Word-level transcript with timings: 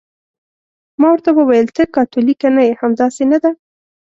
ما 0.99 1.07
ورته 1.11 1.29
وویل: 1.33 1.67
ته 1.75 1.83
کاتولیکه 1.95 2.47
نه 2.55 2.61
یې، 2.67 2.71
همداسې 2.81 3.23
نه 3.31 3.37
ده؟ 3.43 3.51